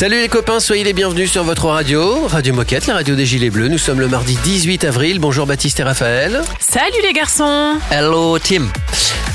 [0.00, 3.50] Salut les copains, soyez les bienvenus sur votre radio, Radio Moquette, la radio des Gilets
[3.50, 3.68] Bleus.
[3.68, 5.18] Nous sommes le mardi 18 avril.
[5.18, 6.40] Bonjour Baptiste et Raphaël.
[6.58, 8.68] Salut les garçons Hello Tim.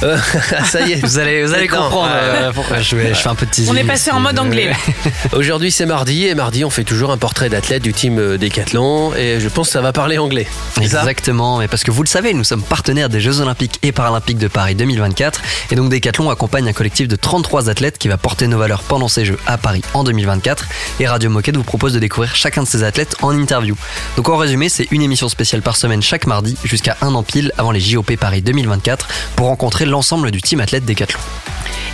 [0.03, 0.17] Euh,
[0.65, 3.20] ça y est, Vous allez, vous allez Maintenant, comprendre euh, euh, pourquoi je, vais- je
[3.20, 3.71] fais un peu de teasing.
[3.71, 4.71] On est passé en mode anglais.
[5.33, 9.39] Aujourd'hui c'est mardi et mardi on fait toujours un portrait d'athlète du team Décathlon et
[9.39, 10.47] je pense que ça va parler anglais.
[10.81, 14.39] Exactement, mais parce que vous le savez, nous sommes partenaires des Jeux Olympiques et Paralympiques
[14.39, 18.47] de Paris 2024 et donc Decathlon accompagne un collectif de 33 athlètes qui va porter
[18.47, 20.54] nos valeurs pendant ces Jeux à Paris en 2024
[20.99, 23.75] et Radio Moquette vous propose de découvrir chacun de ces athlètes en interview.
[24.17, 27.51] Donc en résumé, c'est une émission spéciale par semaine chaque mardi jusqu'à un an pile
[27.57, 31.19] avant les JOP Paris 2024 pour rencontrer l'ensemble du team athlète Decathlon.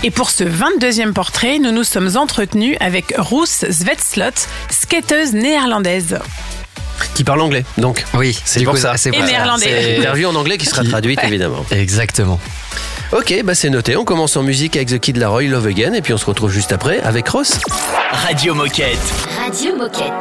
[0.03, 4.31] Et pour ce 22e portrait, nous nous sommes entretenus avec Roos Svetslot,
[4.69, 6.17] skateuse néerlandaise.
[7.15, 8.05] Qui parle anglais donc.
[8.13, 8.95] Oui, C'est du pour coup, ça.
[8.97, 9.97] c'est Et néerlandais.
[9.99, 11.65] Interview en anglais qui sera traduite évidemment.
[11.71, 12.39] Exactement.
[13.13, 13.97] Ok, bah c'est noté.
[13.97, 16.49] On commence en musique avec The Kid Laroi, Love Again et puis on se retrouve
[16.49, 17.59] juste après avec Ross.
[18.09, 18.97] Radio Moquette.
[19.37, 20.13] Radio Moquette.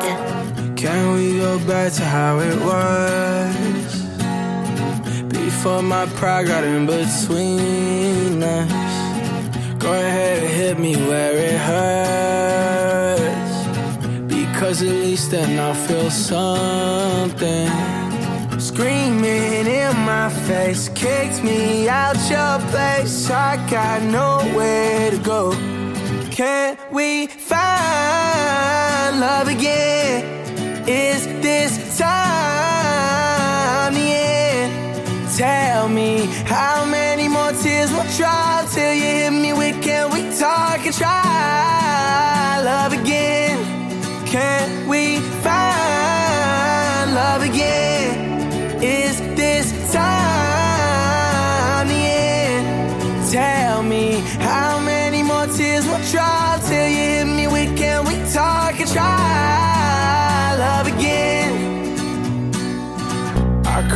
[0.74, 4.08] Can we go back to how it was?
[5.28, 8.68] Before my pride got in between us.
[9.78, 13.20] Go ahead and hit me where it hurts.
[14.26, 17.70] Because at least then I'll feel something.
[18.80, 23.28] Screaming in my face, kicked me out your place.
[23.30, 25.52] I got nowhere to go.
[26.30, 27.60] Can we find
[29.20, 30.24] love again?
[30.88, 34.72] Is this time the end?
[35.36, 40.22] Tell me how many more tears will drop till you hit me with can we
[40.38, 41.29] talk and try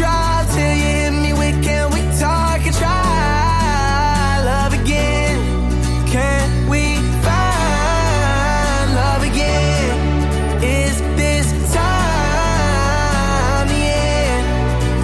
[0.00, 5.38] Tears will drop till you hit me with can we talk and try love again?
[6.06, 10.62] Can we find love again?
[10.62, 13.68] Is this time?
[13.68, 14.46] The end?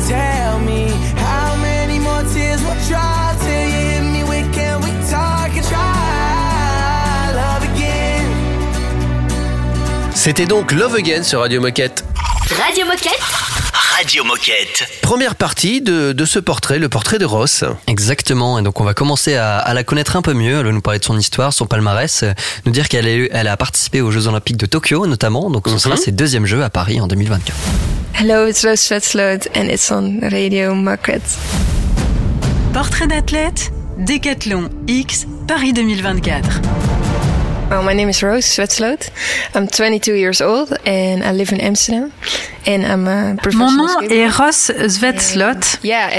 [0.08, 4.22] Tell me how many more tears will drop till you hit me?
[4.24, 8.26] With can we talk and try love again?
[10.14, 12.04] C'était donc Love Again sur Radio Moquette.
[12.58, 13.45] Radio Moquette.
[13.96, 14.86] Radio Moquette.
[15.00, 17.64] Première partie de, de ce portrait, le portrait de Ross.
[17.86, 20.72] Exactement, et donc on va commencer à, à la connaître un peu mieux, elle va
[20.72, 22.32] nous parler de son histoire, son palmarès, euh,
[22.66, 25.96] nous dire qu'elle elle a participé aux Jeux Olympiques de Tokyo notamment, donc ce sera
[25.96, 27.56] ses deuxièmes Jeux à Paris en 2024.
[28.20, 31.38] Hello, it's Rose Svetslot and it's on Radio Moquette.
[32.74, 36.60] Portrait d'athlète, Décathlon X, Paris 2024.
[37.70, 39.10] Well, my name is Rose Svetslot.
[39.54, 42.12] I'm 22 years old and I live in Amsterdam.
[42.68, 45.44] And I'm a Mon nom est Ross actually,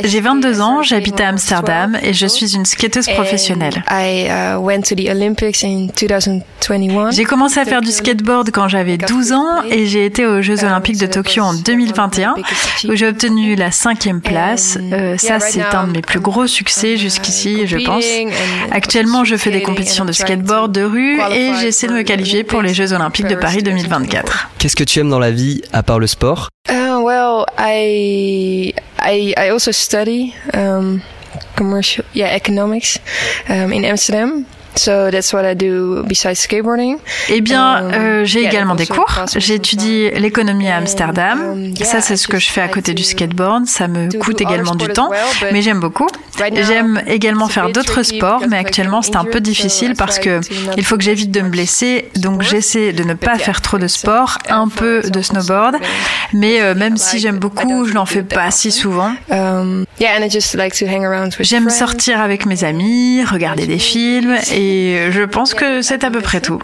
[0.06, 3.84] J'ai 22 ans, j'habite à Amsterdam 12 et je suis une skateuse professionnelle.
[3.90, 7.12] I uh, went to the Olympics in 2021.
[7.12, 10.64] J'ai commencé à faire du skateboard quand j'avais 12 ans et j'ai été aux Jeux
[10.64, 12.36] Olympiques de Tokyo en 2021
[12.88, 14.78] où j'ai obtenu la cinquième place.
[14.92, 18.06] Euh, ça, c'est un de mes plus gros succès jusqu'ici, je pense.
[18.72, 22.62] Actuellement, je fais des compétitions de skateboard de rue et j'essaie de me qualifier pour
[22.62, 24.50] les Jeux Olympiques de Paris 2024.
[24.58, 26.37] Qu'est-ce que tu aimes dans la vie à part le sport?
[26.70, 31.02] Uh, well, I I I also study um,
[31.56, 33.00] commercial, yeah, economics
[33.50, 34.46] um, in Amsterdam.
[34.78, 36.98] So that's what I do besides skateboarding.
[37.30, 39.26] Eh bien, um, euh, j'ai également des cours.
[39.36, 41.40] J'étudie l'économie à Amsterdam.
[41.54, 43.66] Um, Ça, c'est ce que je fais à côté du skateboard.
[43.66, 45.10] Ça me coûte également du temps,
[45.52, 46.08] mais j'aime beaucoup.
[46.38, 50.40] J'aime également faire d'autres sports, mais actuellement, c'est un peu difficile parce que
[50.78, 52.10] il faut que j'évite de me blesser.
[52.16, 55.78] Donc, j'essaie de ne pas faire trop de sport, un peu de snowboard,
[56.34, 59.12] mais euh, même si j'aime beaucoup, je n'en fais pas si souvent.
[59.32, 59.86] Um,
[61.40, 64.67] j'aime sortir avec mes amis, regarder des films et
[65.12, 66.60] je pense que c'est à peu près tout.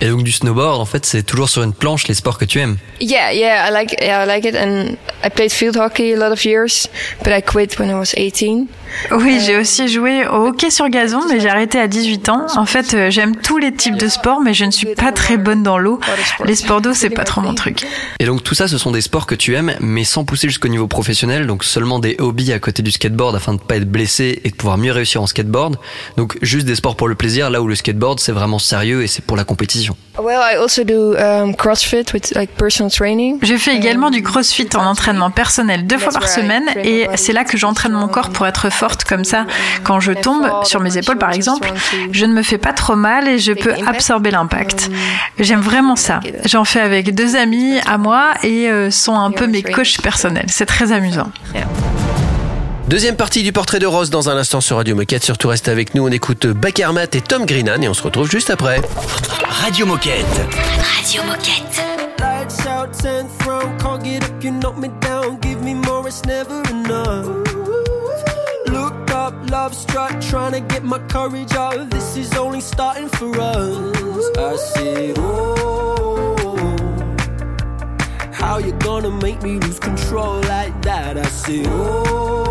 [0.00, 2.60] Et donc du snowboard, en fait, c'est toujours sur une planche les sports que tu
[2.60, 2.76] aimes.
[3.00, 6.32] Yeah, yeah, I like, yeah, I like it, and I played field hockey a lot
[6.32, 6.88] of years,
[7.22, 8.68] but I quit when I was 18.
[9.10, 12.46] Oui, j'ai aussi joué au hockey sur gazon, mais j'ai arrêté à 18 ans.
[12.56, 15.36] En fait, euh, j'aime tous les types de sports, mais je ne suis pas très
[15.36, 16.00] bonne dans l'eau.
[16.44, 17.84] Les sports d'eau, c'est pas trop mon truc.
[18.20, 20.68] Et donc tout ça, ce sont des sports que tu aimes, mais sans pousser jusqu'au
[20.68, 24.40] niveau professionnel, donc seulement des hobbies à côté du skateboard afin de pas être blessé
[24.44, 25.76] et de pouvoir mieux réussir en skateboard.
[26.16, 29.06] Donc juste des sports pour le plaisir, là où le skateboard c'est vraiment sérieux et
[29.06, 29.96] c'est pour la compétition.
[30.16, 33.38] Well, I also do um, CrossFit with like personal training.
[33.42, 37.44] Je fais également du CrossFit en entraînement personnel deux fois par semaine et c'est là
[37.44, 39.46] que j'entraîne mon corps pour être forte comme ça.
[39.82, 41.72] Quand je tombe sur mes épaules par exemple,
[42.12, 44.90] je ne me fais pas trop mal et je peux absorber l'impact.
[45.38, 46.20] J'aime vraiment ça.
[46.44, 50.46] J'en fais avec deux amis à moi et euh, sont un peu mes coachs personnels.
[50.48, 51.30] C'est très amusant.
[52.88, 55.24] Deuxième partie du portrait de Rose dans un instant sur Radio Moquette.
[55.24, 58.50] Surtout reste avec nous, on écoute Bakermat et Tom Greenan et on se retrouve juste
[58.50, 58.82] après.
[59.62, 60.24] Radio Moquette.
[60.98, 61.82] Radio Moquette.
[62.20, 66.24] Lights out, ten throne, can't get up, you knock me down, give me more, it's
[66.26, 67.26] never enough.
[68.66, 71.90] Look up, love struck, trying to get my courage up.
[71.90, 73.76] This is only starting for us.
[74.36, 76.36] I said, oh,
[78.30, 81.16] how you gonna make me lose control like that?
[81.16, 82.43] I said, oh.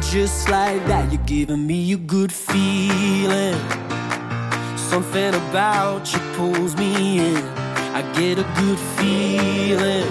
[0.00, 3.58] Just like that, you're giving me a good feeling.
[4.76, 7.36] Something about you pulls me in.
[7.92, 10.10] I get a good feeling.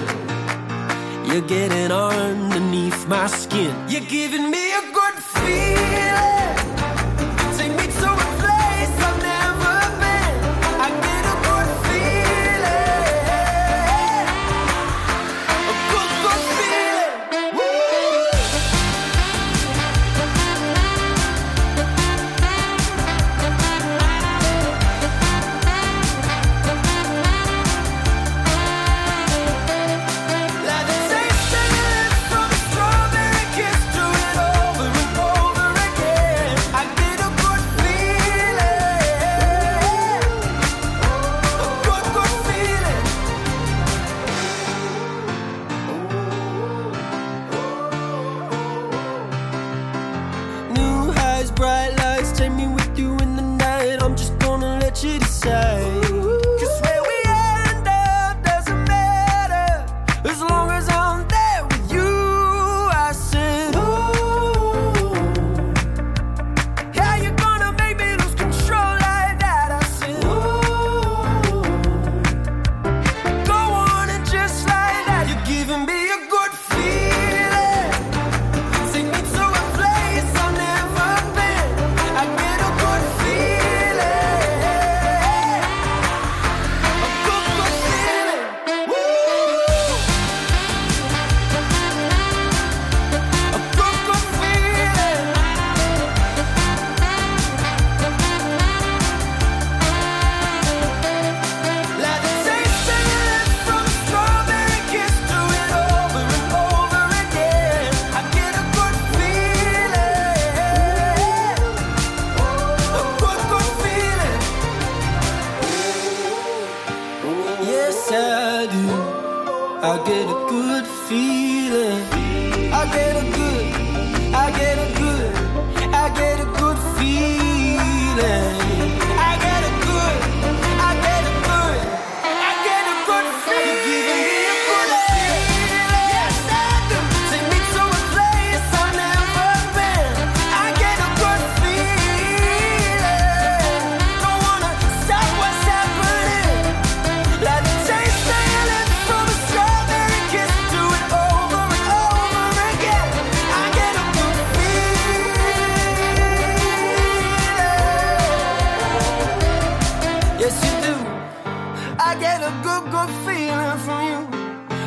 [1.25, 3.74] You're getting underneath my skin.
[3.88, 6.59] You're giving me a good feeling.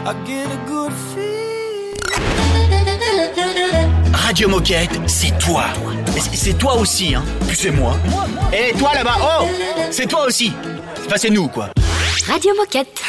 [0.04, 1.42] I get a good feeling.
[4.12, 5.64] Radio Moquette, c'est toi.
[6.32, 7.22] C'est toi aussi, hein.
[7.46, 7.94] Puis c'est moi.
[8.52, 9.46] Et toi là-bas, oh
[9.90, 10.52] C'est toi aussi.
[11.06, 11.68] Enfin, c'est nous, quoi.
[12.26, 13.00] Radio Moquette.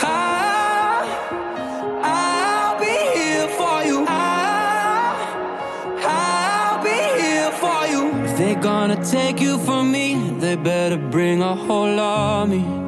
[2.04, 2.86] I'll be
[3.16, 4.06] here for you.
[6.06, 8.12] I'll be here for you.
[8.26, 12.83] If they're gonna take you from me, they better bring a whole army.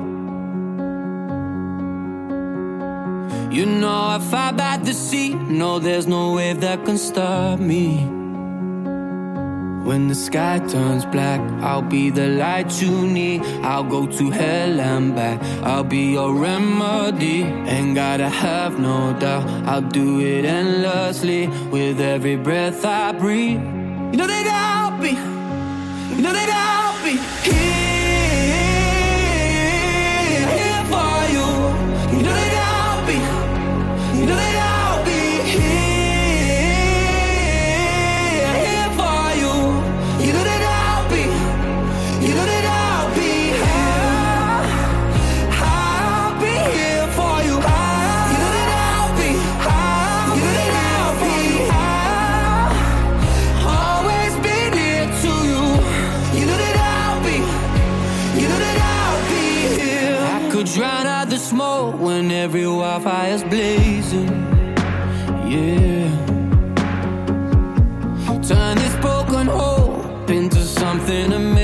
[3.55, 5.33] You know I fight by the sea.
[5.33, 8.03] No, there's no wave that can stop me.
[9.87, 13.43] When the sky turns black, I'll be the light you need.
[13.63, 15.41] I'll go to hell and back.
[15.63, 17.43] I'll be your remedy.
[17.43, 19.47] Ain't gotta have no doubt.
[19.65, 23.61] I'll do it endlessly with every breath I breathe.
[24.11, 25.11] You know that I'll be.
[26.13, 27.15] You know that I'll be
[27.49, 27.94] here,
[61.35, 64.29] the smoke when every wildfire's blazing.
[65.51, 66.09] Yeah.
[68.47, 71.54] Turn this broken hope into something amazing.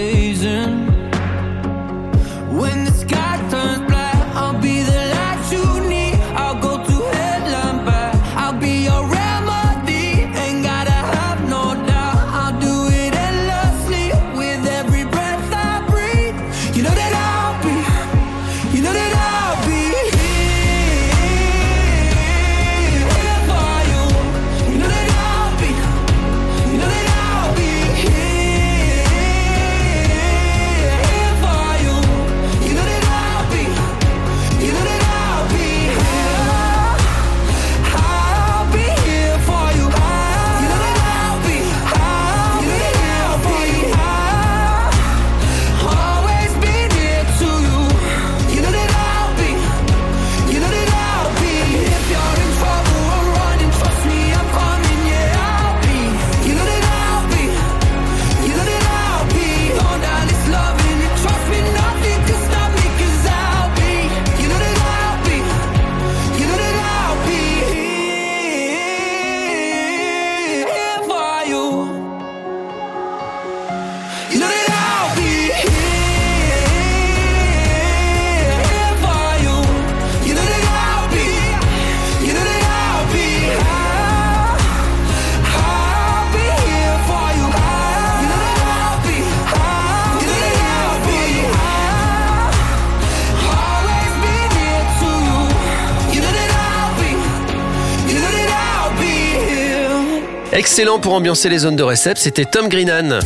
[100.71, 103.19] Excellent pour ambiancer les zones de récep, c'était Tom Greenan.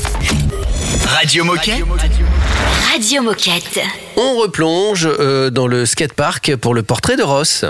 [1.06, 1.84] Radio Moquette.
[2.92, 3.82] Radio Moquette.
[4.18, 7.64] On replonge euh, dans le skatepark pour le portrait de Ross.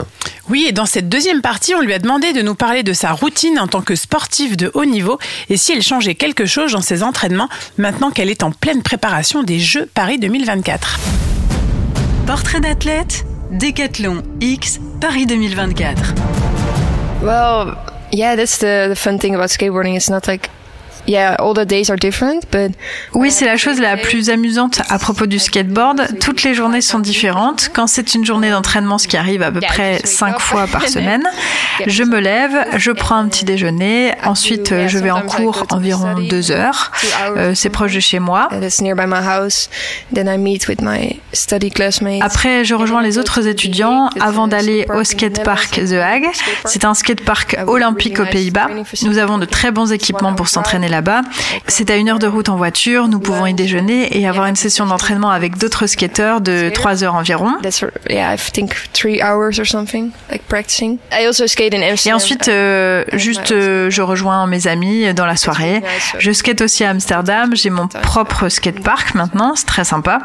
[0.47, 3.11] Oui, et dans cette deuxième partie, on lui a demandé de nous parler de sa
[3.11, 6.81] routine en tant que sportive de haut niveau et si elle changeait quelque chose dans
[6.81, 10.99] ses entraînements maintenant qu'elle est en pleine préparation des Jeux Paris 2024.
[12.25, 16.13] Portrait d'athlète, Décathlon X Paris 2024.
[17.21, 17.75] Well,
[18.15, 19.95] yeah, that's the, the fun thing about skateboarding.
[19.95, 20.49] It's not like,
[21.07, 22.71] yeah, all the days are different, but
[23.13, 26.19] Oui, c'est la chose la plus amusante à propos du skateboard.
[26.19, 27.69] Toutes les journées sont différentes.
[27.73, 31.23] Quand c'est une journée d'entraînement, ce qui arrive à peu près cinq fois par semaine,
[31.85, 36.51] je me lève, je prends un petit déjeuner, ensuite je vais en cours environ deux
[36.51, 36.91] heures.
[37.37, 38.47] Euh, c'est proche de chez moi.
[38.61, 39.69] that's nearby my house.
[40.13, 42.21] Then I meet with my study classmates.
[42.21, 46.27] Après, je rejoins les autres étudiants avant d'aller au skatepark The Hague.
[46.65, 48.67] C'est un skatepark olympique aux Pays-Bas.
[49.03, 51.21] Nous avons de très bons équipements pour s'entraîner là-bas.
[51.67, 53.07] C'est à une heure de route en voiture.
[53.07, 57.15] Nous pouvons y déjeuner et avoir une session d'entraînement avec d'autres skateurs de trois heures
[57.15, 57.51] environ.
[57.61, 60.97] That's yeah, I think three hours or something, like practicing.
[61.11, 62.15] I also skate in Et Amsterdam.
[62.15, 65.81] ensuite, euh, juste, euh, je rejoins mes amis dans la soirée.
[66.19, 67.55] Je skate aussi à Amsterdam.
[67.55, 69.53] J'ai mon propre skatepark maintenant.
[69.55, 70.19] C'est très sympa.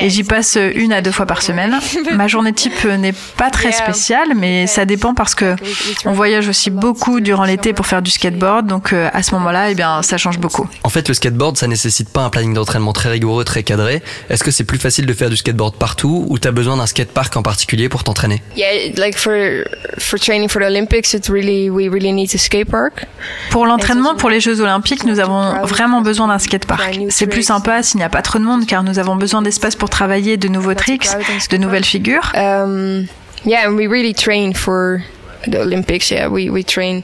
[0.00, 1.78] Et j'y passe une à deux fois par semaine.
[2.12, 5.56] Ma journée type n'est pas très spéciale, mais ça dépend parce que
[6.04, 8.66] on voyage aussi beaucoup durant l'été pour faire du skateboard.
[8.66, 10.68] Donc, euh, à ce moment-là, eh bien, ça change beaucoup.
[10.82, 14.02] En fait, le skateboard, ça nécessite pas un planning d'entraînement très rigoureux, très cadré.
[14.28, 16.84] Est-ce que c'est plus facile de faire du skateboard partout ou tu as besoin d'un
[16.84, 18.42] skatepark en particulier pour t'entraîner?
[18.54, 19.32] Yeah, like for
[19.98, 23.06] for training for the Olympics, it really we really need a skate park.
[23.50, 26.82] Pour l'entraînement pour les Jeux Olympiques, nous avons vraiment besoin d'un skatepark.
[27.08, 29.76] C'est plus sympa s'il n'y a pas trop de monde car nous avons besoin d'espace
[29.76, 31.08] pour travailler de nouveaux tricks,
[31.50, 32.30] de nouvelles figures.
[32.34, 33.06] Um,
[33.46, 35.00] yeah, and we really train for
[35.46, 36.10] the Olympics.
[36.10, 37.02] Yeah, we we train.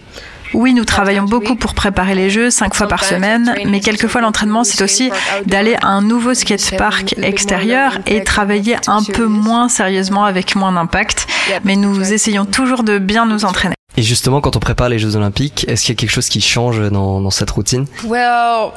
[0.54, 4.64] Oui, nous travaillons beaucoup pour préparer les Jeux, cinq fois par semaine, mais quelquefois l'entraînement,
[4.64, 5.10] c'est aussi
[5.46, 11.26] d'aller à un nouveau skatepark extérieur et travailler un peu moins sérieusement avec moins d'impact.
[11.64, 13.74] Mais nous essayons toujours de bien nous entraîner.
[13.96, 16.40] Et justement, quand on prépare les Jeux Olympiques, est-ce qu'il y a quelque chose qui
[16.40, 17.86] change dans, dans cette routine?
[18.04, 18.70] Well,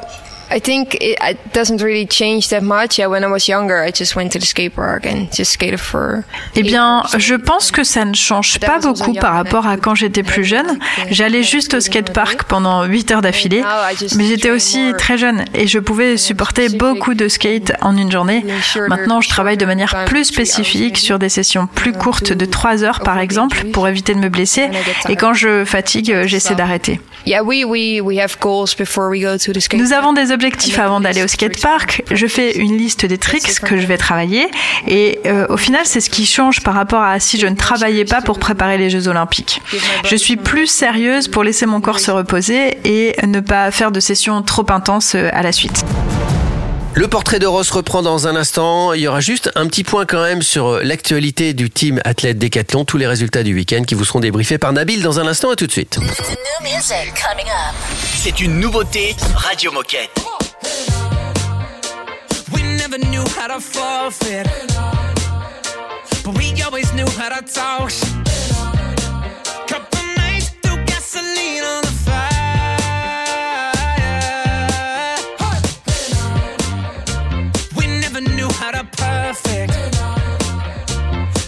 [0.54, 2.98] I think it, it doesn't really change that much.
[2.98, 5.80] Yeah, when I was younger, I just went to the skate park and just skated
[5.80, 6.24] for.
[6.54, 10.22] Eh bien, je pense que ça ne change pas beaucoup par rapport à quand j'étais
[10.22, 10.78] plus jeune.
[11.10, 13.62] J'allais juste au skatepark pendant 8 heures d'affilée,
[14.16, 18.44] mais j'étais aussi très jeune et je pouvais supporter beaucoup de skate en une journée.
[18.88, 23.00] Maintenant, je travaille de manière plus spécifique sur des sessions plus courtes de 3 heures
[23.00, 24.68] par exemple pour éviter de me blesser
[25.08, 27.00] et quand je fatigue, j'essaie d'arrêter.
[27.24, 29.78] Yeah, we we we have goals before we go to the skate.
[29.78, 30.41] Nous avons des objectifs
[30.78, 32.02] avant d'aller au skatepark.
[32.10, 34.48] Je fais une liste des tricks que je vais travailler
[34.86, 38.04] et euh, au final, c'est ce qui change par rapport à si je ne travaillais
[38.04, 39.60] pas pour préparer les Jeux Olympiques.
[40.04, 44.00] Je suis plus sérieuse pour laisser mon corps se reposer et ne pas faire de
[44.00, 45.84] sessions trop intenses euh, à la suite.
[46.94, 48.92] Le portrait de Ross reprend dans un instant.
[48.92, 52.84] Il y aura juste un petit point quand même sur l'actualité du team athlète Décathlon,
[52.84, 55.50] tous les résultats du week-end qui vous seront débriefés par Nabil dans un instant.
[55.50, 55.98] À tout de suite.
[58.14, 60.10] C'est une nouveauté Radio Moquette.
[66.24, 66.52] We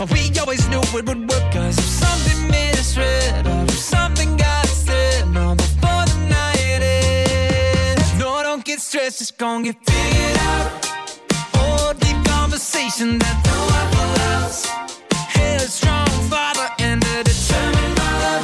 [0.06, 1.52] but we always knew it would work.
[1.52, 8.42] Cause if something misread, or if something got said, no, before the night ends, no,
[8.42, 10.70] don't get stressed, it's gonna get figured out.
[11.54, 14.66] Oh, deep conversation that no one will else.
[15.36, 18.36] Headstrong father and a determined mother.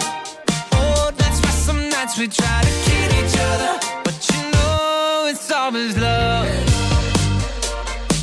[0.73, 3.73] Oh, that's why some nights we try to kill each other,
[4.05, 6.47] but you know it's always love.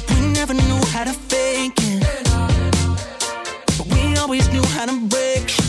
[0.09, 1.36] We never knew how to fake
[4.77, 5.66] always knew how to break.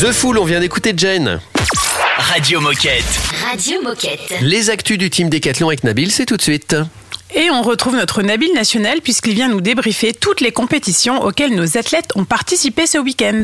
[0.00, 1.40] The Fool, on vient d'écouter Jen.
[2.16, 3.04] Radio Moquette.
[3.44, 4.34] Radio Moquette.
[4.40, 6.74] Les actus du team Décathlon avec Nabil, c'est tout de suite.
[7.34, 11.76] Et on retrouve notre Nabil national puisqu'il vient nous débriefer toutes les compétitions auxquelles nos
[11.76, 13.42] athlètes ont participé ce week-end.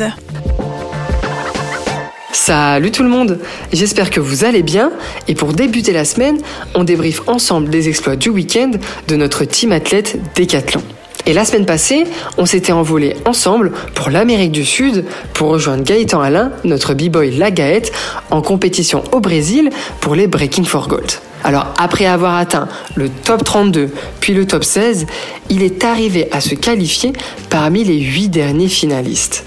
[2.32, 3.38] Salut tout le monde,
[3.74, 4.92] j'espère que vous allez bien
[5.28, 6.40] et pour débuter la semaine,
[6.74, 8.70] on débriefe ensemble les exploits du week-end
[9.08, 10.82] de notre team athlète Décathlon.
[11.28, 12.04] Et la semaine passée,
[12.38, 17.50] on s'était envolé ensemble pour l'Amérique du Sud pour rejoindre Gaëtan Alain, notre b-boy La
[17.50, 17.90] Gaët,
[18.30, 21.10] en compétition au Brésil pour les Breaking for Gold.
[21.42, 25.06] Alors après avoir atteint le top 32 puis le top 16,
[25.50, 27.12] il est arrivé à se qualifier
[27.50, 29.44] parmi les 8 derniers finalistes.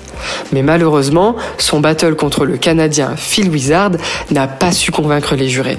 [0.51, 3.91] Mais malheureusement, son battle contre le Canadien Phil Wizard
[4.31, 5.77] n'a pas su convaincre les jurés.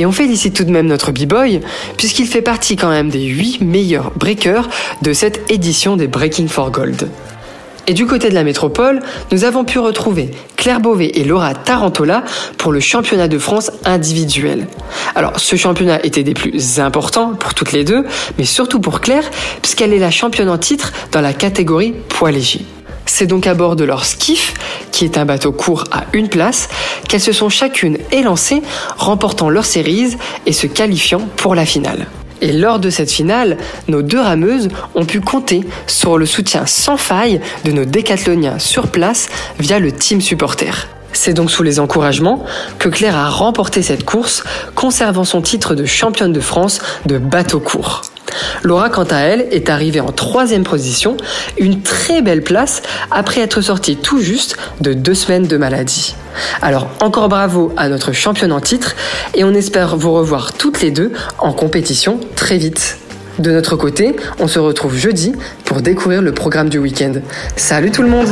[0.00, 1.60] Et on félicite tout de même notre b-boy,
[1.98, 4.66] puisqu'il fait partie quand même des 8 meilleurs breakers
[5.02, 7.10] de cette édition des Breaking for Gold.
[7.86, 12.24] Et du côté de la métropole, nous avons pu retrouver Claire Beauvais et Laura Tarantola
[12.56, 14.68] pour le championnat de France individuel.
[15.14, 18.06] Alors, ce championnat était des plus importants pour toutes les deux,
[18.38, 22.64] mais surtout pour Claire, puisqu'elle est la championne en titre dans la catégorie poids léger.
[23.12, 24.54] C'est donc à bord de leur skiff,
[24.92, 26.68] qui est un bateau court à une place,
[27.08, 28.62] qu'elles se sont chacune élancées,
[28.96, 32.06] remportant leur séries et se qualifiant pour la finale.
[32.40, 36.96] Et lors de cette finale, nos deux rameuses ont pu compter sur le soutien sans
[36.96, 40.88] faille de nos décathloniens sur place via le team supporter.
[41.12, 42.44] C'est donc sous les encouragements
[42.78, 44.44] que Claire a remporté cette course,
[44.76, 48.02] conservant son titre de championne de France de bateau court.
[48.62, 51.16] Laura, quant à elle, est arrivée en troisième position,
[51.58, 56.14] une très belle place après être sortie tout juste de deux semaines de maladie.
[56.62, 58.94] Alors encore bravo à notre championne en titre
[59.34, 62.98] et on espère vous revoir toutes les deux en compétition très vite.
[63.38, 65.32] De notre côté, on se retrouve jeudi
[65.64, 67.14] pour découvrir le programme du week-end.
[67.56, 68.28] Salut tout le monde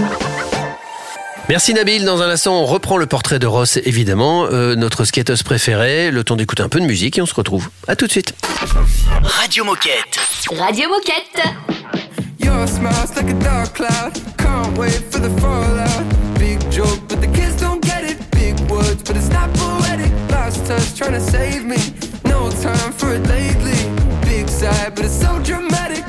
[1.49, 2.05] Merci Nabil.
[2.05, 6.11] Dans un instant, on reprend le portrait de Ross, évidemment, euh, notre skateuse préférée.
[6.11, 7.71] Le temps d'écouter un peu de musique et on se retrouve.
[7.87, 8.35] À tout de suite.
[9.23, 10.19] Radio Moquette.
[10.59, 11.43] Radio Moquette.
[12.39, 14.13] Your smile's like a dark cloud.
[14.37, 16.05] Can't wait for the fallout.
[16.39, 18.19] Big joke, but the kids don't get it.
[18.33, 20.13] Big words, but it's not poetic.
[20.31, 21.79] Lost touch trying to save me.
[22.27, 23.91] No time for it lately.
[24.23, 26.05] Big sigh, but it's so dramatic.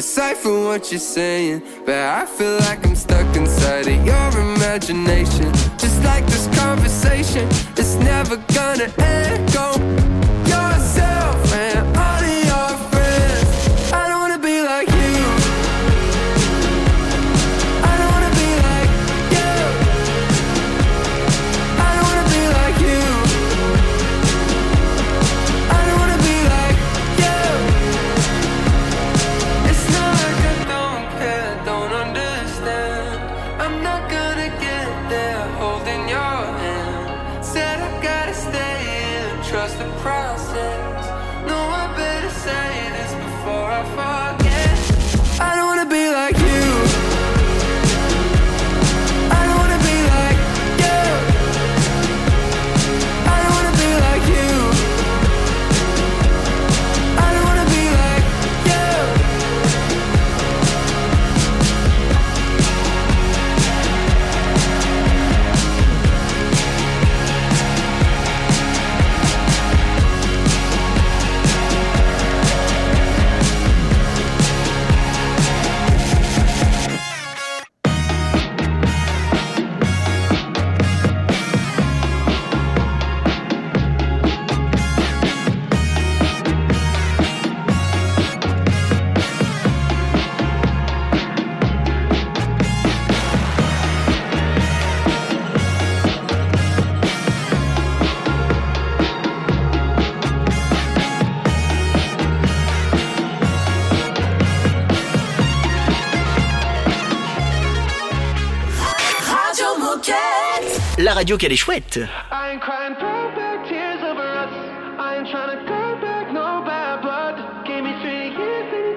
[0.00, 5.52] Decipher what you're saying, but I feel like I'm stuck inside of your imagination.
[5.76, 9.30] Just like this conversation, it's never gonna end.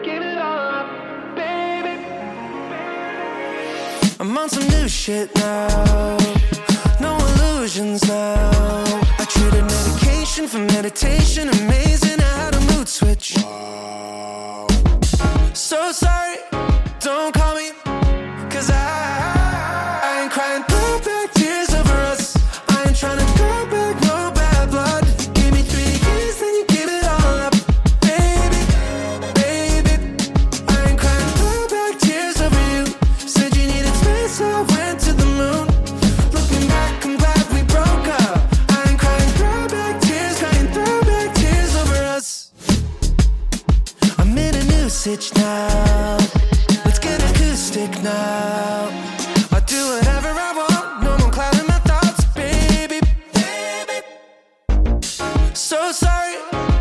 [0.05, 0.87] Gave it all up,
[1.35, 1.95] baby.
[4.37, 6.17] on some new shit now.
[7.01, 8.83] No illusions now.
[9.19, 11.49] I traded medication for meditation.
[11.49, 12.02] Amazing
[55.55, 56.72] So sorry,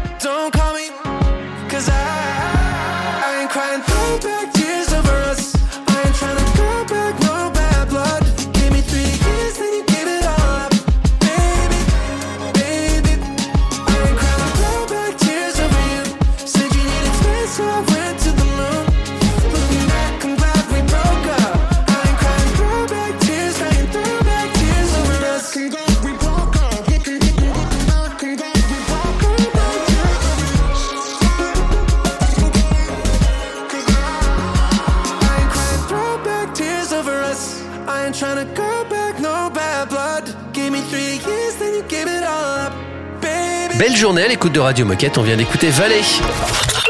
[43.82, 45.18] Belle journée à l'écoute de Radio Moquette.
[45.18, 46.02] On vient d'écouter Valet.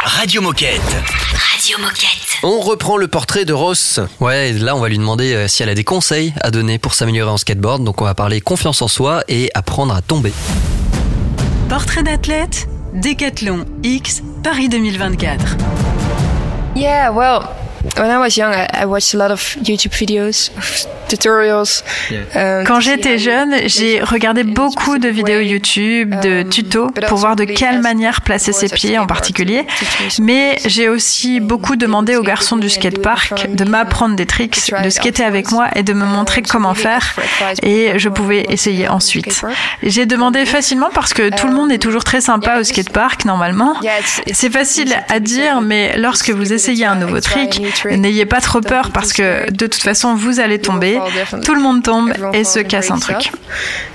[0.05, 0.83] Radio Moquette.
[1.33, 2.39] Radio Moquette.
[2.43, 3.99] On reprend le portrait de Ross.
[4.21, 6.79] Ouais, et là on va lui demander euh, si elle a des conseils à donner
[6.79, 7.83] pour s'améliorer en skateboard.
[7.83, 10.35] Donc on va parler confiance en soi et apprendre à tomber.
[11.71, 15.57] Portrait d'athlète, Décathlon X, Paris 2024.
[16.77, 17.49] Yeah, well,
[18.03, 20.51] when I was young, I, I watched a lot of YouTube videos,
[21.09, 21.85] tutorials.
[22.35, 27.45] um, Quand j'étais jeune, j'ai regardé beaucoup de vidéos YouTube, de tutos pour voir de
[27.45, 29.67] quelle manière placer ses pieds en particulier.
[30.21, 35.25] Mais j'ai aussi beaucoup demandé aux garçons du skatepark de m'apprendre des tricks, de skater
[35.25, 37.15] avec moi et de me montrer comment faire.
[37.63, 39.43] Et je pouvais essayer ensuite.
[39.83, 43.77] J'ai demandé facilement parce que tout le monde est toujours très sympa au skatepark normalement.
[44.33, 47.63] C'est facile à dire, mais lorsque vous essayez un nouveau trick,
[47.97, 50.99] n'ayez pas trop peur parce que de toute façon vous allez tomber.
[51.45, 53.33] Tout le monde tombe et se casse un truc.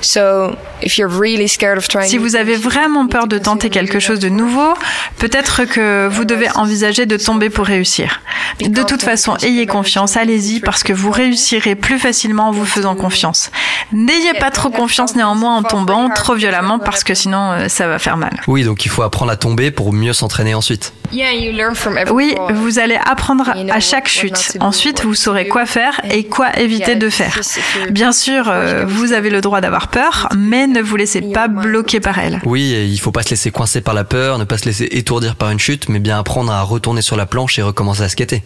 [0.02, 4.00] So, if you're really scared of trying Si vous avez vraiment peur de tenter quelque
[4.00, 4.74] chose de nouveau,
[5.18, 8.22] peut-être que vous devez envisager de tomber pour réussir.
[8.62, 12.96] De toute façon, ayez confiance, allez-y parce que vous réussirez plus facilement en vous faisant
[12.96, 13.52] confiance.
[13.92, 18.00] N'ayez pas trop confiance néanmoins en tombant trop violemment parce que sinon euh, ça va
[18.00, 18.42] faire mal.
[18.48, 20.94] Oui, donc il faut apprendre à tomber pour mieux s'entraîner ensuite.
[21.12, 24.58] Yeah, you learn from every Oui, vous allez apprendre à chaque chute.
[24.60, 27.40] Ensuite, vous saurez quoi faire et quoi éviter de faire.
[27.90, 32.00] Bien sûr, euh, vous avez le droit d'avoir peur, mais ne vous laissez pas bloquer
[32.00, 32.42] par elle.
[32.46, 34.88] Oui, et il faut pas se laisser coincer par la peur, ne pas se laisser
[34.92, 38.10] étourdir par une chute, mais bien apprendre à retourner sur la planche et recommencer à
[38.10, 38.44] skater.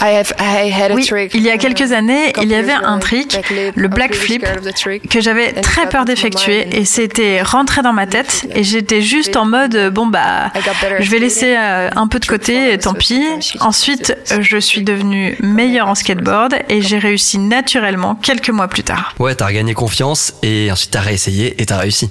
[0.00, 1.34] I have I had a Oui, trick.
[1.34, 3.38] il y a quelques années, il y avait un trick,
[3.74, 4.44] le black flip,
[5.08, 9.02] que j'avais And très it peur d'effectuer et c'était rentré dans ma tête et j'étais
[9.02, 10.50] juste en mode euh, bon bah
[10.98, 13.24] je vais laisser euh, un peu de côté et tant pis.
[13.60, 18.82] Ensuite, euh, je suis devenue meilleure en skateboard et j'ai réussi naturellement quelques mois plus
[18.82, 19.14] tard.
[19.18, 22.10] Ouais, t'as regagné confiance et ensuite t'as réessayé et t'as réussi.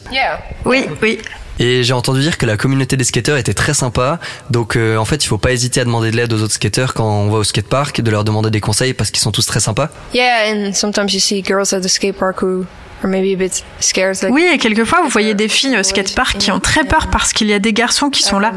[0.65, 1.19] Oui, oui.
[1.59, 4.19] Et j'ai entendu dire que la communauté des skateurs était très sympa,
[4.51, 6.93] donc euh, en fait il faut pas hésiter à demander de l'aide aux autres skateurs
[6.93, 9.59] quand on va au skatepark, de leur demander des conseils parce qu'ils sont tous très
[9.59, 9.89] sympas.
[10.13, 12.65] Yeah, and sometimes you see girls at the skate park who
[13.03, 14.21] are maybe a bit scared.
[14.21, 17.33] Like, Oui, et quelquefois vous voyez des filles au skatepark qui ont très peur parce
[17.33, 18.53] qu'il y a des garçons qui sont là.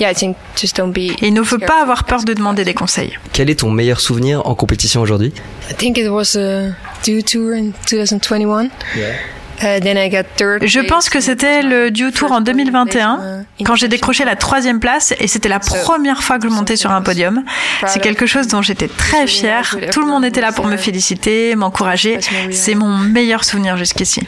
[0.00, 1.10] Yeah, I think just don't be.
[1.20, 3.18] Et il ne faut pas avoir peur de demander des conseils.
[3.32, 5.32] Quel est ton meilleur souvenir en compétition aujourd'hui?
[5.70, 6.68] I think it was a
[7.04, 8.68] Dew Tour in 2021.
[9.60, 10.64] Uh, third.
[10.66, 15.14] Je pense que c'était le Dew Tour en 2021 quand j'ai décroché la troisième place
[15.18, 17.42] et c'était la première fois que je montais sur un podium.
[17.86, 19.76] C'est quelque chose dont j'étais très fière.
[19.92, 22.18] Tout le monde était là pour me féliciter, m'encourager.
[22.50, 24.22] C'est mon meilleur souvenir jusqu'ici.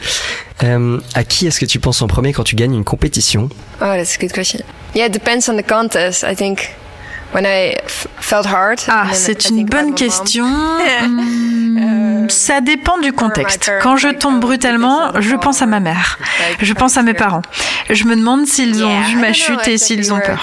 [0.63, 3.49] Euh, À qui est-ce que tu penses en premier quand tu gagnes une compétition?
[3.81, 4.61] Oh, that's a good question.
[4.93, 6.23] Yeah, it depends on the contest.
[6.23, 6.75] I think
[7.33, 8.79] when I f- felt hard.
[8.87, 10.45] Ah, c'est une bonne question.
[11.03, 13.71] Hmm, Ça dépend du contexte.
[13.81, 16.19] Quand je tombe brutalement, je pense à ma mère.
[16.59, 17.41] Je pense à mes parents.
[17.89, 20.41] Je me demande s'ils ont vu ma chute et s'ils ont peur.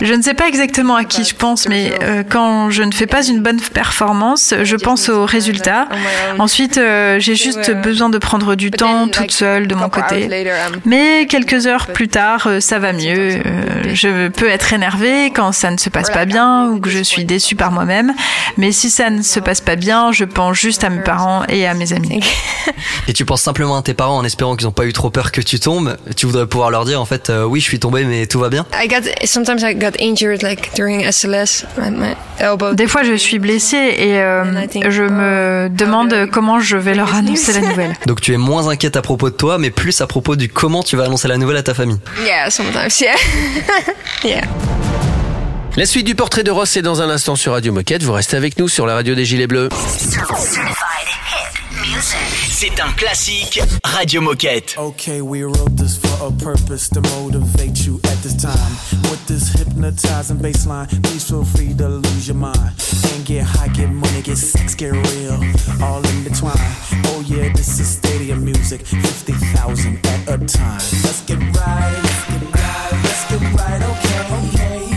[0.00, 3.06] Je ne sais pas exactement à qui je pense, mais euh, quand je ne fais
[3.06, 5.88] pas une bonne performance, je pense aux résultats.
[6.38, 10.28] Ensuite, euh, j'ai juste besoin de prendre du temps toute seule de mon côté.
[10.84, 13.40] Mais quelques heures plus tard, euh, ça va mieux.
[13.44, 17.02] Euh, je peux être énervée quand ça ne se passe pas bien ou que je
[17.02, 18.12] suis déçue par moi-même.
[18.56, 21.66] Mais si ça ne se passe pas bien, je pense juste à mes parents et
[21.66, 22.20] à mes amis.
[23.08, 25.32] Et tu penses simplement à tes parents en espérant qu'ils n'ont pas eu trop peur
[25.32, 25.96] que tu tombes.
[26.16, 28.48] Tu voudrais pouvoir leur dire en fait, euh, oui, je suis tombé, mais tout va
[28.48, 28.66] bien.
[28.74, 32.74] I got sometimes I got injured like during SLS, my, my elbow.
[32.74, 34.44] Des fois, je suis blessée et euh,
[34.90, 37.94] je me demande comment je vais leur annoncer la nouvelle.
[38.06, 40.82] Donc tu es moins inquiète à propos de toi, mais plus à propos du comment
[40.82, 41.98] tu vas annoncer la nouvelle à ta famille.
[42.26, 43.14] Yeah, sometimes, yeah,
[44.24, 44.42] yeah.
[45.76, 48.02] La suite du portrait de Ross, c'est dans un instant sur Radio Moquette.
[48.02, 49.68] Vous restez avec nous sur la radio des Gilets Bleus.
[52.48, 54.74] C'est un classique Radio Moquette.
[54.78, 58.56] Okay, we wrote this for a purpose to motivate you at this time.
[59.10, 62.72] With this hypnotizing bass line, please feel free to lose your mind.
[63.12, 65.38] And get high, get money, get sex, get real,
[65.82, 66.52] all in between.
[67.12, 70.80] Oh yeah, this is stadium music, 50,000 at a time.
[71.04, 74.93] Let's get right, let's get right, let's get right, okay, okay.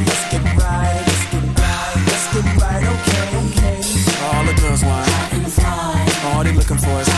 [6.69, 7.09] Looking for is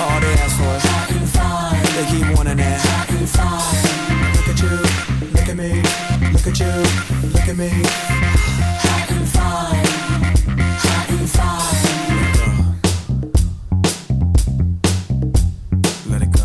[0.00, 0.82] all they ask for is
[1.94, 2.80] they keep wanting that.
[4.36, 4.76] Look at you,
[5.32, 5.82] look at me,
[6.30, 6.72] look at you,
[7.32, 7.70] look at me.
[16.10, 16.44] Let it go.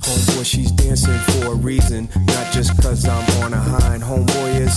[0.00, 2.08] Homeboy, she's dancing for a reason,
[2.58, 4.02] just cause I'm on a hind.
[4.02, 4.74] Homeboy is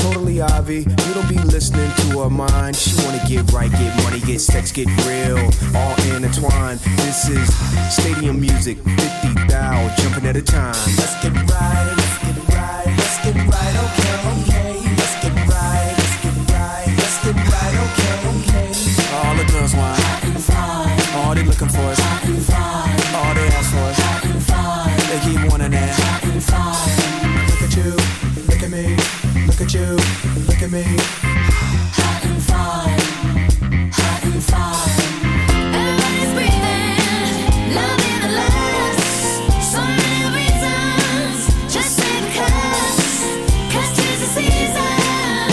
[0.00, 0.78] totally Ivy.
[1.04, 2.74] You don't be listening to her mind.
[2.74, 5.36] She wanna get right, get money, get sex, get real,
[5.76, 6.80] all intertwined.
[7.04, 7.46] This is
[7.92, 10.72] stadium music, 50 thou jumping at a time.
[10.96, 14.72] Let's get right, let's get right, let's get right, okay, okay.
[14.96, 18.68] Let's get right, let's get right, let's get right, okay, okay.
[19.20, 20.00] All the girls want,
[21.20, 22.96] all they looking for is, hot and fine.
[23.20, 24.18] all they ask for is,
[25.10, 26.18] they keep wanting that.
[26.24, 26.97] Look
[29.58, 29.96] look at you,
[30.46, 30.84] look at me.
[31.98, 35.02] Hot and fine, hot and fine.
[35.74, 39.02] Everybody's breathing, loving the last.
[39.72, 41.38] So many reasons,
[41.74, 42.98] just say because,
[43.72, 45.50] 'cause 'tis the season.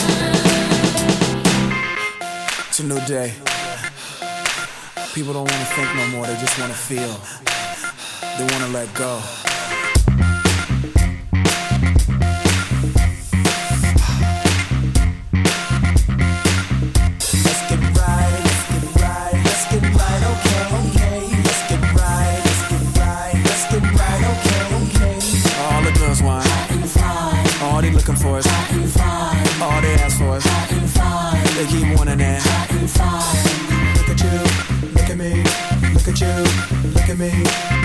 [2.69, 3.33] It's a new day.
[5.15, 7.19] People don't want to think no more, they just want to feel.
[8.37, 9.21] They want to let go.
[32.17, 33.45] Keep wanting.
[33.97, 35.43] Look at you, look at me,
[35.93, 37.84] look at you, look at me.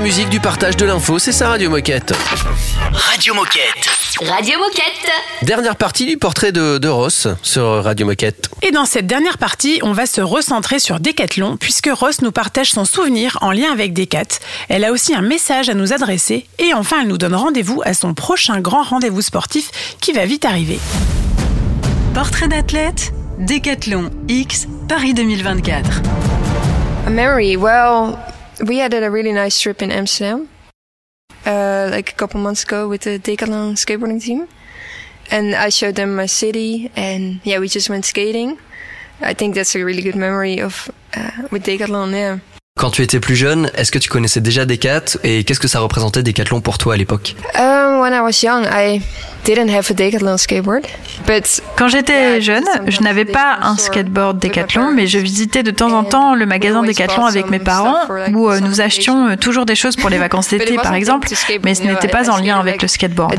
[0.00, 2.14] La musique, du partage, de l'info, c'est ça Radio Moquette.
[2.90, 3.86] Radio Moquette.
[4.22, 5.12] Radio Moquette.
[5.42, 8.48] Dernière partie du portrait de, de Ross sur Radio Moquette.
[8.62, 12.70] Et dans cette dernière partie, on va se recentrer sur Decathlon puisque Ross nous partage
[12.70, 14.38] son souvenir en lien avec Decat.
[14.70, 17.92] Elle a aussi un message à nous adresser et enfin elle nous donne rendez-vous à
[17.92, 19.70] son prochain grand rendez-vous sportif
[20.00, 20.78] qui va vite arriver.
[22.14, 26.00] Portrait d'athlète, Décathlon X, Paris 2024.
[27.06, 27.56] A memory.
[27.56, 28.16] Well,
[28.66, 30.48] we had a really nice trip in Amsterdam,
[31.46, 34.46] uh, like a couple months ago with the Decathlon skateboarding team,
[35.30, 38.58] and I showed them my city, and yeah, we just went skating.
[39.20, 42.12] I think that's a really good memory of uh, with Decathlon.
[42.12, 42.38] Yeah.
[42.78, 45.80] Quand tu étais plus jeune, est-ce que tu connaissais déjà Decat et qu'est-ce que ça
[45.80, 47.34] représentait Decathlon pour toi à l'époque?
[47.58, 49.00] Um, when I was young, I
[49.44, 50.86] didn't have a Decathlon skateboard,
[51.26, 55.92] but Quand j'étais jeune, je n'avais pas un skateboard Decathlon, mais je visitais de temps
[55.92, 57.98] en temps le magasin Decathlon avec mes parents,
[58.32, 61.28] où euh, nous achetions euh, toujours des choses pour les vacances d'été, par exemple,
[61.64, 63.38] mais ce n'était pas en lien avec le skateboard.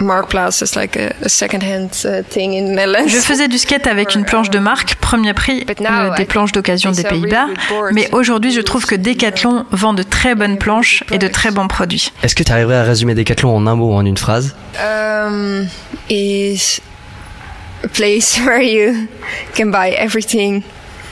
[0.00, 3.08] Is like a, a second-hand uh, thing in the Netherlands.
[3.08, 6.90] Je faisais du skate avec une planche de marque, premier prix, euh, des planches d'occasion
[6.92, 7.46] des Pays-Bas,
[7.92, 11.68] mais aujourd'hui je trouve que Decathlon vend de très bonnes planches et de très bons
[11.68, 12.12] produits.
[12.22, 14.54] Est-ce que tu arriverais à résumer Decathlon en un mot ou en une phrase?
[14.78, 15.66] Um,
[16.10, 16.80] is
[17.82, 19.08] a place where you
[19.54, 20.62] can buy everything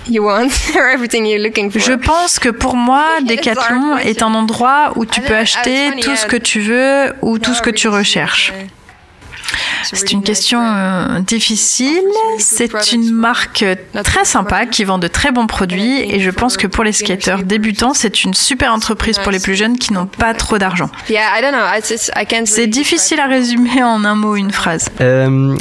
[0.09, 1.81] you want or everything you're looking for.
[1.81, 6.27] Je pense que pour moi, Decathlon est un endroit où tu peux acheter tout ce
[6.27, 8.53] que tu veux ou tout ce que tu recherches.
[9.83, 12.03] C'est une question euh, difficile.
[12.39, 13.65] C'est une marque
[14.05, 17.43] très sympa qui vend de très bons produits et je pense que pour les skateurs
[17.43, 20.91] débutants, c'est une super entreprise pour les plus jeunes qui n'ont pas trop d'argent.
[22.45, 24.89] C'est difficile à résumer en un mot, une phrase.
[25.01, 25.57] Euh,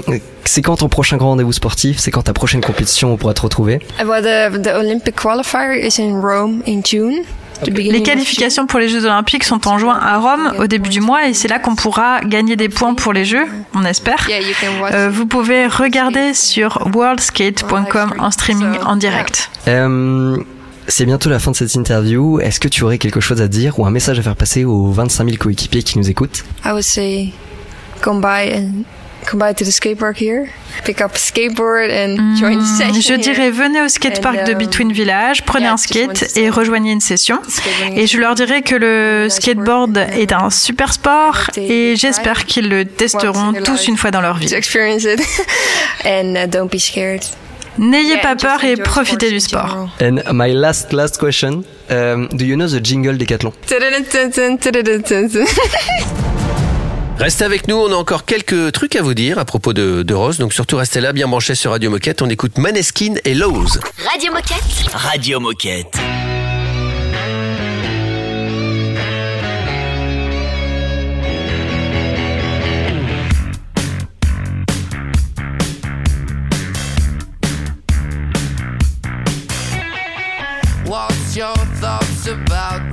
[0.45, 1.99] C'est quand ton prochain grand rendez-vous sportif?
[1.99, 3.79] C'est quand ta prochaine compétition on pourra te retrouver?
[4.03, 7.23] Well, the the Olympic qualifier is in Rome in June.
[7.67, 11.27] Les qualifications pour les Jeux Olympiques sont en juin à Rome au début du mois
[11.27, 14.27] et c'est là qu'on pourra gagner des points pour les Jeux, on espère.
[14.29, 14.93] Yeah, you can watch.
[14.93, 19.49] Euh, vous pouvez regarder sur worldskate.com en streaming en direct.
[19.67, 20.37] Euh,
[20.87, 22.39] C'est bientôt la fin de cette interview.
[22.39, 24.91] Est-ce que tu aurais quelque chose à dire ou un message à faire passer aux
[24.91, 26.43] 25 000 coéquipiers qui nous écoutent?
[26.65, 27.31] I would say,
[28.01, 28.83] come by and
[29.25, 30.49] come by to the skate park here,
[30.83, 33.01] pick up a skateboard and join the session.
[33.01, 33.51] Je dirais here.
[33.51, 37.01] venez au skatepark And, de um, Between Village, prenez yeah, un skate et rejoignez une
[37.01, 37.39] session.
[37.95, 42.69] Et is je leur dirais que le skateboard est un super sport et j'espère qu'ils
[42.69, 44.47] le testeront once in their tous life une fois dans leur vie.
[44.47, 45.21] to experience it
[46.05, 47.21] and uh, don't be scared.
[47.77, 49.89] N'ayez Yeah, pas peur et profitez du sport.
[50.01, 51.63] And my last last question.
[51.89, 53.53] Um, do you know the jingle Decathlon?
[57.21, 60.13] Restez avec nous, on a encore quelques trucs à vous dire à propos de, de
[60.15, 62.23] Rose, donc surtout restez là, bien branchés sur Radio Moquette.
[62.23, 63.79] On écoute Maneskin et Lowe's.
[64.11, 64.57] Radio Moquette.
[64.91, 65.99] Radio Moquette.
[80.87, 82.90] What's your thoughts about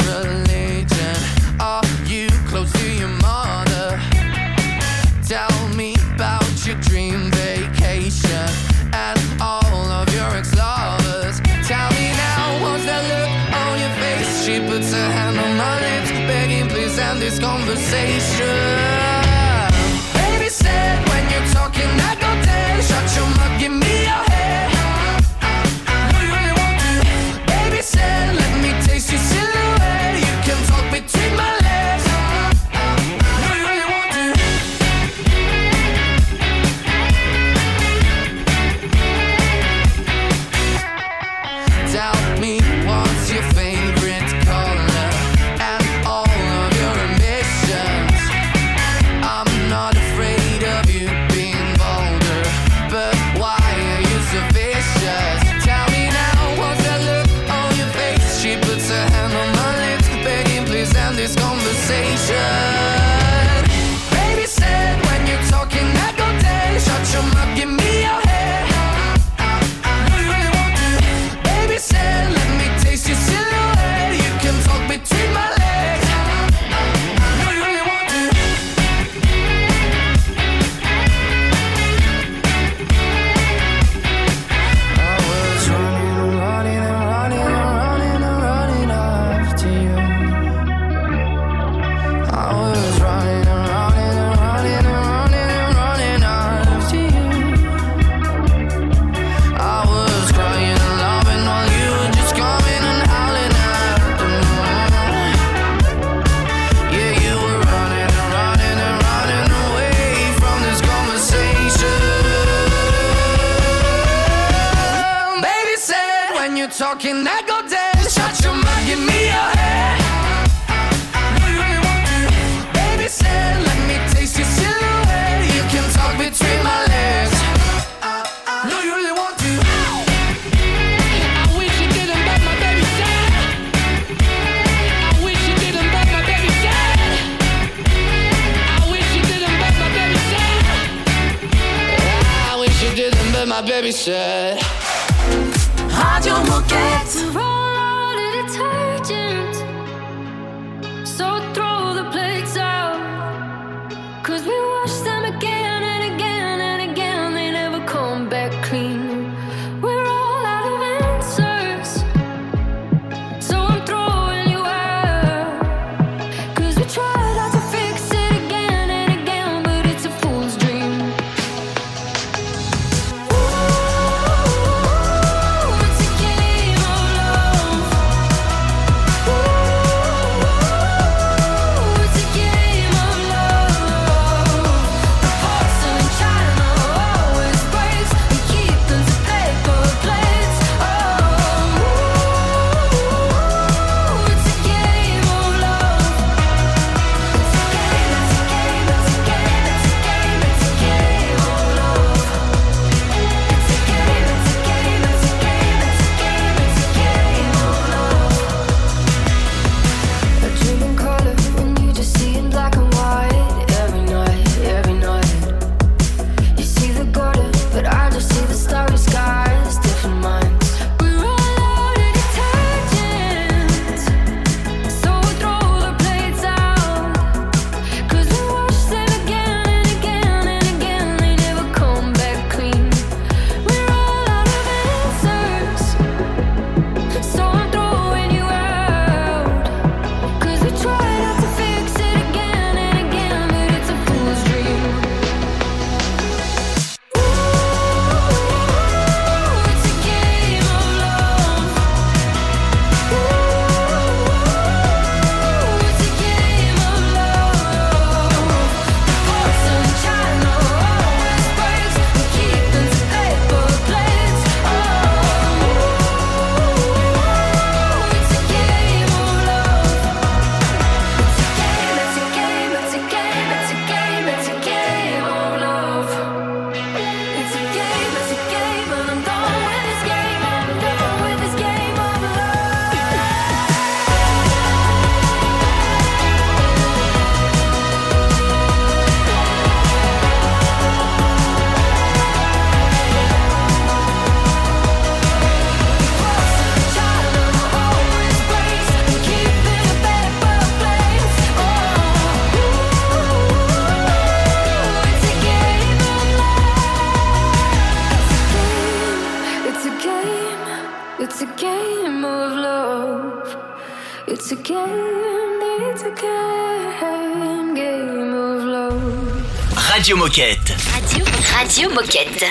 [319.98, 320.76] Radio Moquette.
[320.92, 321.24] Radio,
[321.56, 322.44] Radio Moquette.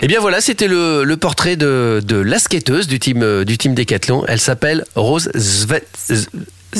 [0.00, 3.58] Eh bien voilà, c'était le, le portrait de, de la skateuse du team, euh, du
[3.58, 4.24] team Décathlon.
[4.28, 5.82] Elle s'appelle Rose Zvet...
[6.08, 6.28] Z-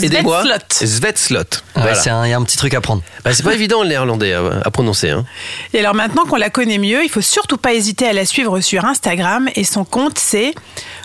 [0.01, 0.45] Aidez-moi.
[0.71, 1.39] Svetslot.
[1.41, 1.45] Ouais,
[1.75, 1.95] Voilà.
[1.97, 3.03] c'est un- Il y a un petit truc à prendre.
[3.25, 5.11] Bah, c'est pas évident le néerlandais à, à prononcer.
[5.11, 5.25] Hein.
[5.73, 8.61] Et alors maintenant qu'on la connaît mieux, il faut surtout pas hésiter à la suivre
[8.61, 10.55] sur Instagram et son compte c'est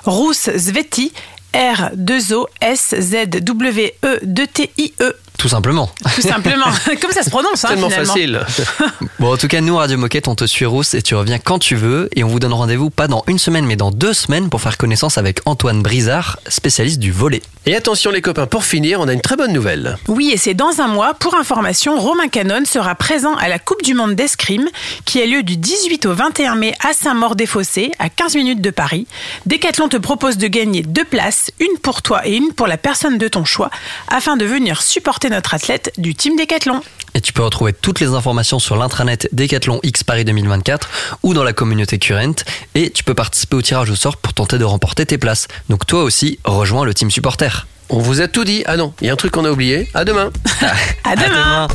[0.05, 1.11] Rousse Zveti
[1.55, 5.89] R 2 O S Z W E 2 T I E Tout simplement.
[6.15, 6.65] tout simplement.
[7.01, 8.13] Comme ça se prononce hein, Tellement finalement.
[8.13, 8.39] facile.
[9.19, 11.59] Bon, en tout cas, nous, Radio Moquette, on te suit rousse et tu reviens quand
[11.59, 12.09] tu veux.
[12.15, 14.77] Et on vous donne rendez-vous pas dans une semaine, mais dans deux semaines pour faire
[14.77, 17.41] connaissance avec Antoine Brizard, spécialiste du volet.
[17.65, 19.97] Et attention les copains, pour finir, on a une très bonne nouvelle.
[20.07, 21.13] Oui, et c'est dans un mois.
[21.13, 24.67] Pour information, Romain Canon sera présent à la Coupe du Monde d'escrime
[25.05, 29.07] qui a lieu du 18 au 21 mai à Saint-Maur-des-Fossés, à 15 minutes de Paris.
[29.45, 33.17] Decathlon te propose de gagner deux places, une pour toi et une pour la personne
[33.17, 33.69] de ton choix,
[34.07, 36.81] afin de venir supporter notre athlète du team Decathlon.
[37.15, 40.89] Et tu peux retrouver toutes les informations sur l'intranet Décathlon X Paris 2024
[41.23, 42.43] ou dans la communauté Current.
[42.75, 45.47] Et tu peux participer au tirage au sort pour tenter de remporter tes places.
[45.69, 47.67] Donc toi aussi, rejoins le team supporter.
[47.89, 48.63] On vous a tout dit.
[48.67, 49.89] Ah non, il y a un truc qu'on a oublié.
[49.93, 50.31] À demain.
[51.03, 51.67] À demain.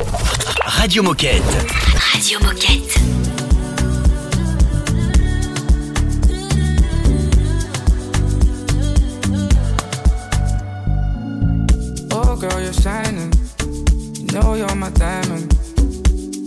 [0.65, 1.43] Radio Moquette.
[2.13, 3.01] Radio Moquette.
[12.13, 13.04] Oh, girl, you're shining.
[13.04, 13.04] You
[14.35, 15.53] know you're my diamond.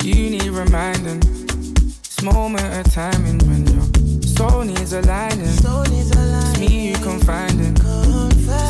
[0.04, 1.22] You need reminding.
[1.22, 5.40] This moment of timing when you're Soul needs aligning.
[5.48, 7.78] It's me you confiding.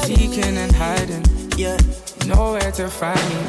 [0.04, 1.26] Seeking and hiding.
[1.58, 1.78] Yeah.
[2.28, 3.40] Nowhere to find me.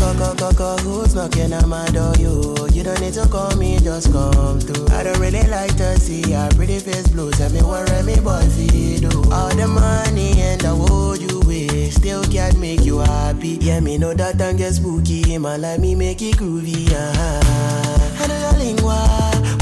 [0.00, 2.12] Go, go, go, go, who's knocking at my door?
[2.18, 4.88] You, you don't need to call me, just come through.
[4.88, 7.30] I don't really like to see your pretty face blue.
[7.30, 9.32] Tell me what me boy feel do.
[9.32, 11.45] All the money and the would you
[11.90, 13.58] still can't make you happy.
[13.60, 15.38] Yeah, me know that and get spooky.
[15.38, 16.90] Man, like me make it groovy.
[16.90, 18.22] Uh-huh.
[18.22, 18.96] I know your lingua.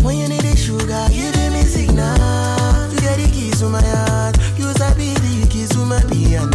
[0.03, 2.93] When you need the sugar, you give me signal.
[2.93, 4.37] You get the keys to my heart.
[4.59, 6.51] You sabi the keys to my piano.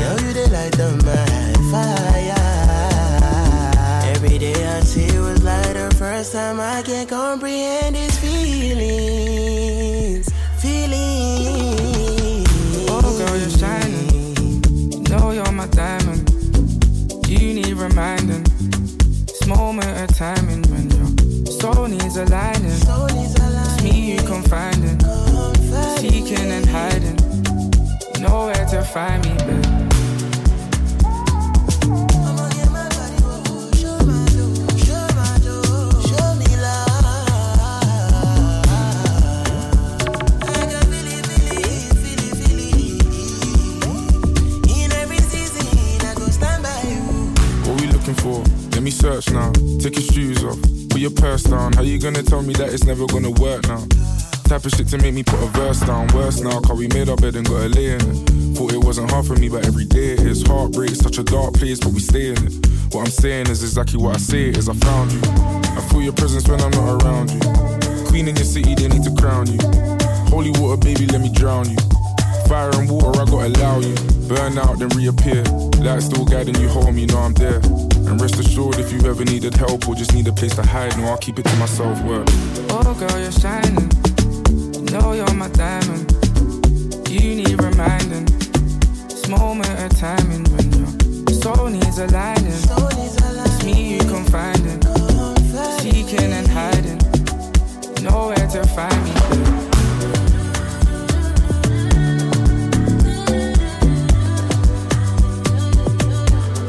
[0.00, 1.26] Yo, you the light of my
[1.70, 2.34] fire.
[4.14, 8.07] Every day I see it was like the first time I can comprehend these
[48.14, 48.42] for?
[48.72, 49.52] Let me search now.
[49.80, 50.60] Take your shoes off.
[50.90, 51.72] Put your purse down.
[51.72, 54.07] How you gonna tell me that it's never gonna work now?
[54.48, 56.08] Type of shit to make me put a verse down.
[56.14, 58.56] Worse now, cause we made our bed and got a lay in it.
[58.56, 60.42] Thought it wasn't hard for me, but every day it is.
[60.46, 62.66] Heartbreak, such a dark place, but we stay in it.
[62.94, 65.20] What I'm saying is exactly what I say is I found you.
[65.22, 67.40] I feel your presence when I'm not around you.
[68.08, 69.58] Queen in your city, they need to crown you.
[70.32, 71.76] Holy water, baby, let me drown you.
[72.48, 73.94] Fire and water, I gotta allow you.
[74.28, 75.44] Burn out, then reappear.
[75.84, 77.60] Light still guiding you home, you know I'm there.
[78.08, 80.96] And rest assured, if you ever needed help or just need a place to hide,
[80.96, 82.02] no, I'll keep it to myself.
[82.02, 82.24] Word.
[82.70, 84.07] Oh, girl, you're shining.
[84.90, 86.10] Know you're my diamond.
[87.10, 88.24] You need reminding.
[89.08, 90.88] This moment of timing when your
[91.42, 92.46] soul needs aligning.
[92.46, 94.80] It's me you confiding.
[95.80, 96.98] Seeking and hiding.
[98.02, 99.12] Nowhere to find me.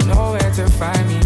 [0.07, 1.18] Nowhere to find me,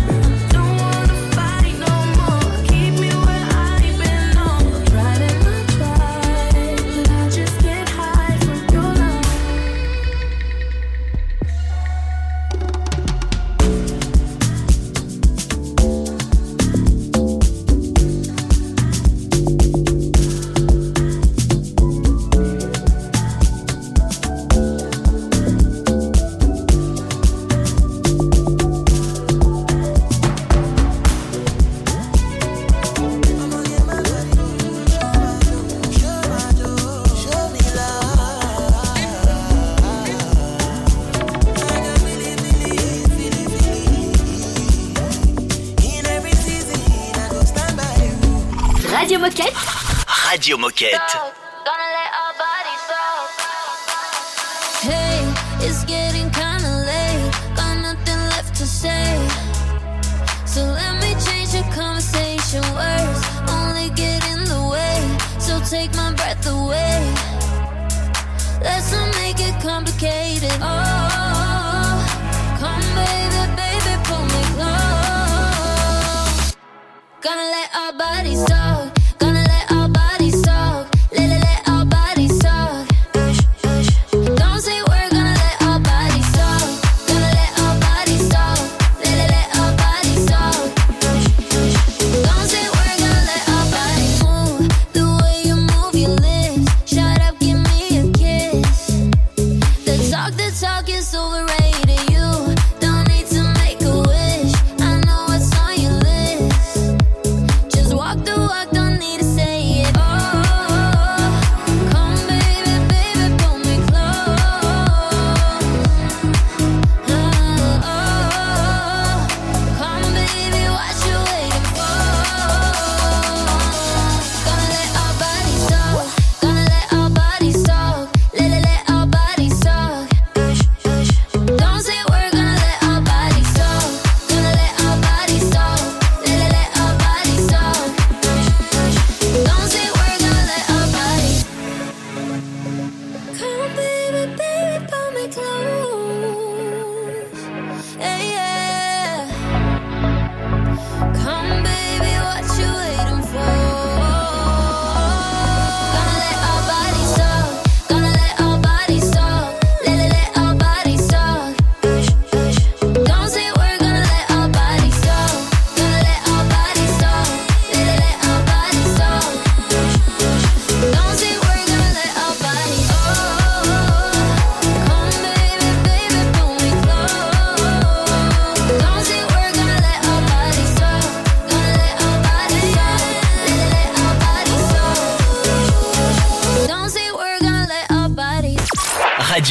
[50.43, 51.32] Radio Moquette.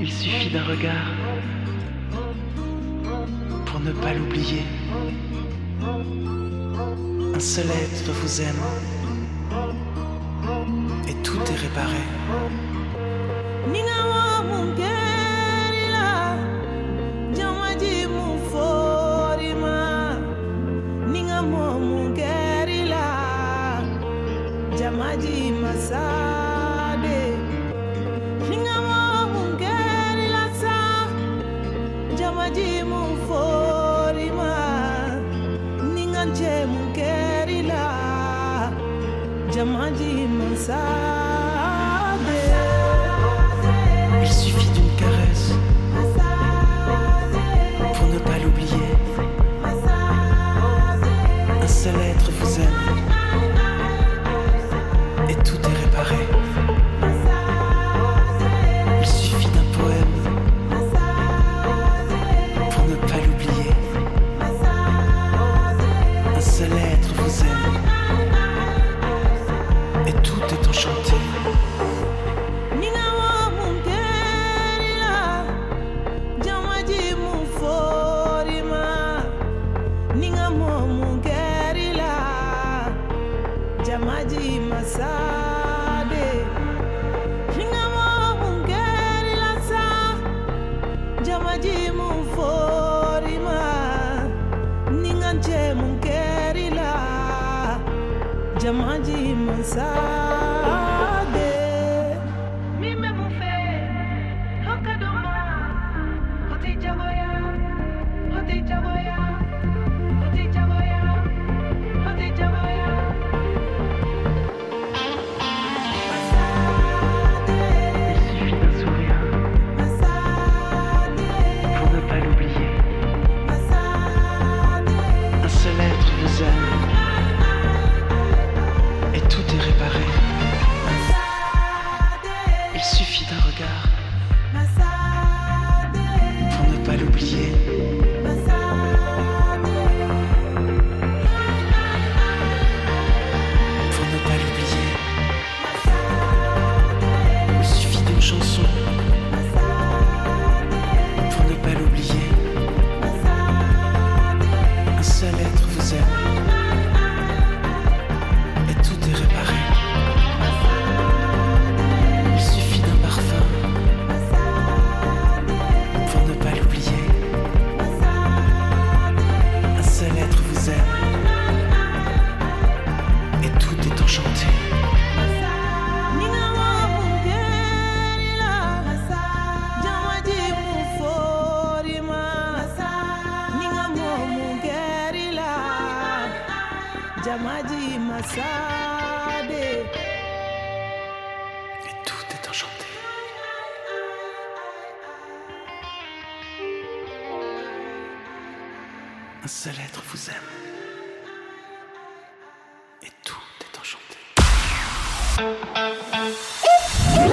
[0.00, 1.08] Il suffit d'un regard
[3.66, 4.62] pour ne pas l'oublier.
[7.34, 8.62] Un seul être vous aime
[11.08, 12.02] et tout est réparé.
[40.60, 41.09] inside.